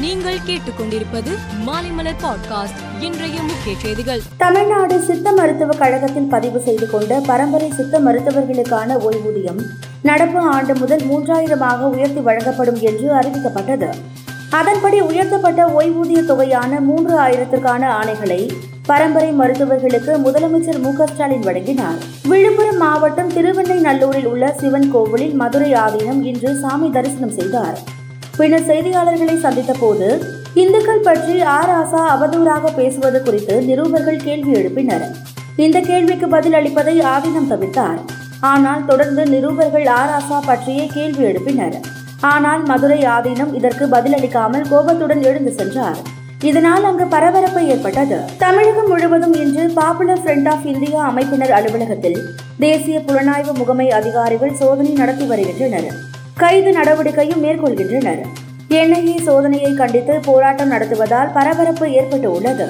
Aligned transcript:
நீங்கள் 0.00 0.38
கேட்டுக்கொண்டிருப்பது 0.46 1.30
மாலைமலர் 1.66 2.22
பாட்காஸ்ட். 2.22 3.02
இன்றைய 3.02 3.40
முக்கிய 3.42 3.76
செய்திகள். 3.82 4.20
தமிழ்நாடு 4.36 5.00
சித்த 5.00 5.32
மருத்துவக் 5.32 5.78
கழகத்தில் 5.78 6.28
பதிவு 6.28 6.60
செய்து 6.60 6.90
கொண்ட 6.90 7.22
பரம்பரை 7.26 7.70
சித்த 7.70 8.00
மருத்துவர்களுக்கான 8.00 8.96
ஓய்வூதியம் 8.96 9.62
நடப்பு 10.02 10.38
ஆண்டு 10.38 10.76
முதல் 10.76 11.00
மூன்றாயிரமாக 11.00 11.78
உயர்த்தி 11.78 12.20
வழங்கப்படும் 12.20 12.78
என்று 12.80 13.14
அறிவிக்கப்பட்டது. 13.14 13.88
அதன்படி 14.50 15.00
உயர்த்தப்பட்ட 15.00 15.66
ஓய்வூதிய 15.66 16.24
தொகையான 16.24 16.80
மூன்று 16.80 17.18
ஆயிரத்திற்கான 17.20 17.86
ஆணைகளை 18.02 18.50
பரம்பரை 18.86 19.32
மருத்துவர்களுக்கு 19.32 20.16
முதலமைச்சர் 20.24 20.80
மு 20.80 21.06
ஸ்டாலின் 21.06 21.42
வழங்கினார். 21.42 21.98
விழுப்புரம் 22.28 22.76
மாவட்டம் 22.76 23.32
திருவெண்ணை 23.32 23.78
நல்லூரில் 23.78 24.24
உள்ள 24.24 24.54
சிவன் 24.60 24.90
கோவிலில் 24.90 25.34
மதுரை 25.34 25.72
ஆதீனம் 25.72 26.22
இன்று 26.22 26.58
சாமி 26.58 26.90
தரிசனம் 26.90 27.32
செய்தார். 27.32 27.96
பின்னர் 28.38 28.66
செய்தியாளர்களை 28.70 29.36
சந்தித்த 29.44 29.72
போது 29.80 30.08
இந்துக்கள் 30.62 31.04
பற்றி 31.06 31.34
ஆர் 31.54 31.72
ஆசா 31.78 32.00
அவதூறாக 32.14 32.70
பேசுவது 32.76 33.18
குறித்து 33.22 33.54
நிருபர்கள் 33.68 34.20
கேள்வி 34.26 34.52
எழுப்பினர். 34.58 35.04
இந்த 35.64 35.78
கேள்விக்கு 35.88 36.26
பதில் 36.34 36.56
அளிப்பதை 36.58 36.94
ஆதீனம் 37.12 37.48
தவிர்த்தார். 37.52 37.98
ஆனால் 38.50 38.82
தொடர்ந்து 38.90 39.22
நிருபர்கள் 39.34 39.86
ஆர் 40.00 40.12
ஆசா 40.18 40.38
பற்றியே 40.46 40.84
கேள்வி 40.96 41.24
எழுப்பினர். 41.30 41.76
ஆனால் 42.32 42.62
மதுரை 42.70 43.00
ஆதீனம் 43.16 43.52
இதற்கு 43.58 43.86
பதிலளிக்காமல் 43.94 44.68
கோபத்துடன் 44.72 45.22
எழுந்து 45.30 45.52
சென்றார். 45.58 45.98
இதனால் 46.50 46.86
அங்கு 46.90 47.06
பரபரப்பு 47.14 47.62
ஏற்பட்டது. 47.72 48.18
தமிழகம் 48.44 48.90
முழுவதும் 48.92 49.34
இன்று 49.44 49.64
பாப்புலர் 49.78 50.22
ஃப்ரண்ட் 50.24 50.50
ஆஃப் 50.52 50.68
இந்தியா 50.74 51.00
அமைப்பினர் 51.10 51.54
அலுவலகத்தில் 51.58 52.20
தேசிய 52.66 52.98
புலனாய்வு 53.08 53.54
முகமை 53.62 53.88
அதிகாரிகள் 53.98 54.58
சோதனை 54.60 54.92
நடத்தி 55.00 55.26
வருகின்றனர். 55.32 55.98
கைது 56.40 56.72
நடவடிக்கையும் 56.72 57.42
மேற்கொள்கின்றனர். 57.44 58.20
என்ஐஏ 58.68 59.14
சோதனையை 59.26 59.74
கண்டித்து 59.74 60.20
போராட்டம் 60.24 60.70
நடத்துவதால் 60.72 61.32
பரபரப்பு 61.32 61.92
ஏற்பட்டு 61.92 62.32
உள்ளது 62.32 62.66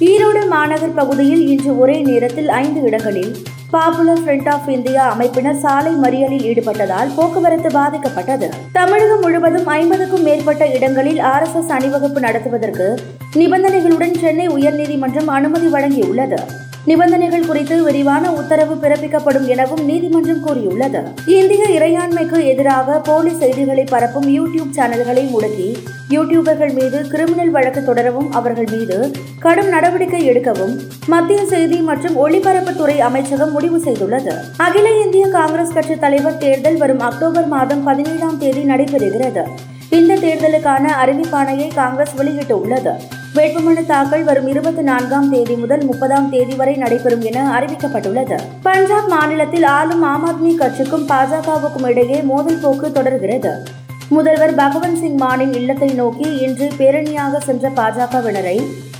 ஈரோடு 0.00 0.48
மாநகர் 0.48 0.94
பகுதியில் 0.94 1.48
இன்று 1.48 1.78
ஒரே 1.78 2.00
நேரத்தில் 2.00 2.48
ஐந்து 2.48 2.80
இடங்களில் 2.80 3.36
பாப்புலர் 3.70 4.20
ஃப்ரண்ட் 4.20 4.48
ஆஃப் 4.48 4.68
இந்தியா 4.68 5.02
அமைப்பினர் 5.14 5.58
சாலை 5.58 5.92
மறியலில் 5.92 6.44
ஈடுபட்டதால் 6.50 7.14
போக்குவரத்து 7.16 7.68
பாதிக்கப்பட்டது. 7.68 8.48
தமிழகம் 8.72 9.20
முழுவதும் 9.20 9.66
ஐம்பதுக்கும் 9.66 10.22
மேற்பட்ட 10.22 10.66
இடங்களில் 10.66 11.18
ஆர்எஸ்எஸ் 11.18 11.74
அணிவகுப்பு 11.78 12.20
நடத்துவதற்கு 12.20 12.88
நிபந்தனைகளுடன் 13.34 14.14
சென்னை 14.18 14.48
உயர்நீதிமன்றம் 14.48 15.32
அனுமதி 15.38 15.66
வழங்கியுள்ளது. 15.66 16.40
நிபந்தனைகள் 16.88 17.46
குறித்து 17.46 17.82
விரிவான 17.82 18.32
உத்தரவு 18.32 18.74
பிறப்பிக்கப்படும் 18.74 19.46
எனவும் 19.46 19.84
நீதிமன்றம் 19.84 20.42
கூறியுள்ளது. 20.42 21.00
இந்திய 21.26 21.64
இறையாண்மைக்கு 21.76 22.38
எதிராக 22.44 22.98
போலி 22.98 23.34
செய்திகளை 23.34 23.84
பரப்பும் 23.84 24.28
யூடியூப் 24.36 24.74
சேனல்களை 24.76 25.24
முடக்கி 25.34 25.68
யூடியூபர்கள் 26.10 26.72
மீது 26.72 26.98
கிரிமினல் 27.08 27.50
வழக்கு 27.50 27.84
தொடரவும் 27.84 28.32
அவர்கள் 28.32 28.68
மீது 28.70 29.10
கடும் 29.38 29.68
நடவடிக்கை 29.68 30.30
எடுக்கவும் 30.30 30.74
மத்திய 31.06 31.46
செய்தி 31.46 31.80
மற்றும் 31.80 32.26
ஒளிபரப்புத்துறை 32.26 32.98
அமைச்சகம் 32.98 33.52
முடிவு 33.52 33.78
செய்துள்ளது. 33.78 34.34
அகில 34.56 34.86
இந்திய 35.04 35.26
காங்கிரஸ் 35.28 35.72
கட்சி 35.72 35.96
தலைவர் 35.96 36.38
தேர்தல் 36.38 36.76
வரும் 36.76 37.00
அக்டோபர் 37.00 37.46
மாதம் 37.46 37.84
பதினேழாம் 37.84 38.38
தேதி 38.38 38.62
நடைபெறுகிறது. 38.62 39.44
இந்த 39.90 40.14
தேர்தலுக்கான 40.14 40.86
அறிவிப்பாணையை 41.04 41.68
காங்கிரஸ் 41.74 42.16
வெளியிட்டுள்ளது. 42.18 42.94
வேட்புமனு 43.36 43.86
தாக்கல் 43.86 44.24
வரும் 44.24 44.46
இருபத்தி 44.46 44.82
நான்காம் 44.82 45.30
தேதி 45.30 45.54
முதல் 45.54 45.84
முப்பதாம் 45.84 46.30
தேதி 46.30 46.54
வரை 46.54 46.74
நடைபெறும் 46.74 47.20
என 47.20 47.40
அறிவிக்கப்பட்டுள்ளது. 47.58 48.36
பஞ்சாப் 48.62 49.08
மாநிலத்தில் 49.08 49.62
ஆளும் 49.62 50.02
ஆம் 50.02 50.24
ஆத்மி 50.28 50.54
கட்சிக்கும் 50.54 51.08
பாஜகவுக்கும் 51.08 51.86
இடையே 51.86 52.20
மோதல் 52.20 52.60
போக்கு 52.62 52.92
தொடர்கிறது. 52.92 53.62
முதல்வர் 54.08 54.54
பகவந்த் 54.54 55.00
சிங் 55.00 55.18
மானின் 55.18 55.52
இல்லத்தை 55.52 55.88
நோக்கி 55.88 56.36
இன்று 56.36 56.68
பேரணியாக 56.78 57.40
சென்ற 57.40 57.68
பாஜகவினரை 57.68 58.56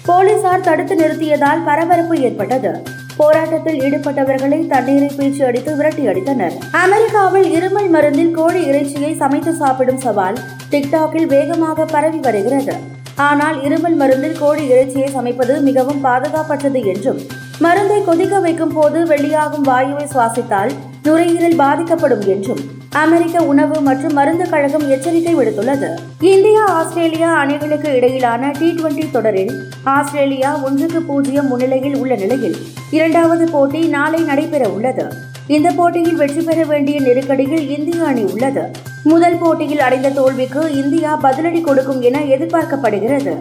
போலீசார் 0.06 0.60
தடுத்து 0.60 0.96
நிறுத்தியதால் 0.96 1.64
பரபரப்பு 1.64 2.18
ஏற்பட்டது. 2.18 2.82
போராட்டத்தில் 3.16 3.80
ஈடுபட்டவர்களை 3.80 4.66
தண்ணீரை 4.66 5.10
பீச்சு 5.18 5.42
அடித்து 5.44 5.76
விரட்டி 5.76 6.06
அடித்தனர். 6.06 6.52
அமெரிக்காவில் 6.72 7.48
இருமல் 7.58 7.88
மருந்தில் 7.94 8.30
கோழி 8.30 8.62
இறைச்சியை 8.62 9.14
சமைத்து 9.14 9.54
சாப்பிடும் 9.54 9.98
சவால் 9.98 10.38
டிக்டாக்கில் 10.70 11.26
வேகமாக 11.26 11.84
பரவி 11.84 12.18
வருகிறது. 12.18 12.95
ஆனால் 13.16 13.58
இருமல் 13.62 13.96
மருந்தில் 14.00 14.38
கோழி 14.38 14.64
இறைச்சியை 14.68 15.08
சமைப்பது 15.14 15.60
மிகவும் 15.60 16.00
பாதுகாப்பற்றது 16.00 16.84
என்றும் 16.84 17.20
மருந்தை 17.60 18.04
கொதிக்க 18.04 18.38
வைக்கும் 18.40 18.74
போது 18.74 19.06
வெளியாகும் 19.06 19.68
வாயுவை 19.68 20.06
சுவாசித்தால் 20.12 20.72
நுரையீரல் 21.02 21.56
பாதிக்கப்படும் 21.56 22.24
என்றும் 22.26 22.60
அமெரிக்க 22.90 23.42
உணவு 23.42 23.80
மற்றும் 23.80 24.12
மருந்து 24.12 24.48
கழகம் 24.48 24.88
எச்சரிக்கை 24.90 25.34
விடுத்துள்ளது. 25.36 25.88
இந்தியா 26.20 26.64
ஆஸ்திரேலியா 26.66 27.30
அணிகளுக்கு 27.38 27.96
இடையிலான 27.96 28.52
டி 28.58 28.68
டுவெண்டி 28.70 29.10
தொடரில் 29.10 29.52
ஆஸ்திரேலியா 29.84 30.62
ஒன்றுக்கு 30.62 31.02
பூஜ்ஜியம் 31.02 31.46
முன்னிலையில் 31.46 31.96
உள்ள 31.96 32.14
நிலையில் 32.14 32.56
இரண்டாவது 32.90 33.46
போட்டி 33.50 33.86
நாளை 33.86 34.20
நடைபெற 34.20 34.68
உள்ளது 34.68 35.06
இந்த 35.46 35.70
போட்டியில் 35.70 36.14
வெற்றி 36.14 36.40
பெற 36.40 36.64
வேண்டிய 36.64 37.00
நெருக்கடியில் 37.00 37.68
இந்திய 37.68 38.04
அணி 38.04 38.22
உள்ளது. 38.22 38.85
முதல் 39.10 39.38
போட்டியில் 39.40 39.80
அடைந்த 39.80 40.10
தோல்விக்கு 40.10 40.62
இந்தியா 40.74 41.10
பதிலடி 41.22 41.60
கொடுக்கும் 41.60 42.00
என 42.02 42.18
எதிர்பார்க்கப்படுகிறது. 42.18 43.32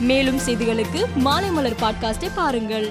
மேலும் 0.00 0.38
செய்திகளுக்கு 0.46 1.00
மாலை 1.14 1.50
மலர் 1.50 1.78
பாட்காஸ்டை 1.82 2.28
பாருங்கள். 2.34 2.86